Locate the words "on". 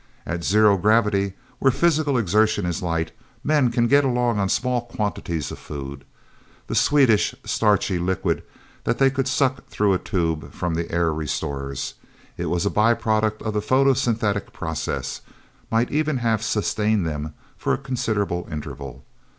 4.39-4.49